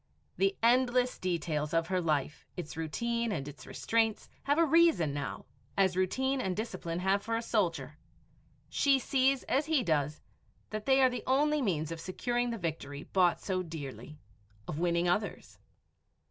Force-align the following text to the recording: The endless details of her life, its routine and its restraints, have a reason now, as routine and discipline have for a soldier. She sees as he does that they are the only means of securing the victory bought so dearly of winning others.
The 0.37 0.57
endless 0.63 1.19
details 1.19 1.75
of 1.75 1.85
her 1.89 2.01
life, 2.01 2.47
its 2.57 2.75
routine 2.75 3.31
and 3.31 3.47
its 3.47 3.67
restraints, 3.67 4.29
have 4.45 4.57
a 4.57 4.65
reason 4.65 5.13
now, 5.13 5.45
as 5.77 5.95
routine 5.95 6.41
and 6.41 6.57
discipline 6.57 6.97
have 6.97 7.21
for 7.21 7.35
a 7.35 7.41
soldier. 7.43 7.99
She 8.67 8.97
sees 8.97 9.43
as 9.43 9.67
he 9.67 9.83
does 9.83 10.19
that 10.71 10.87
they 10.87 11.01
are 11.03 11.09
the 11.11 11.21
only 11.27 11.61
means 11.61 11.91
of 11.91 12.01
securing 12.01 12.49
the 12.49 12.57
victory 12.57 13.03
bought 13.03 13.39
so 13.41 13.61
dearly 13.61 14.17
of 14.67 14.79
winning 14.79 15.07
others. 15.07 15.59